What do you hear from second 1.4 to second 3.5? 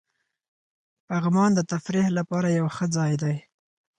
د تفریح لپاره یو ښه ځای دی.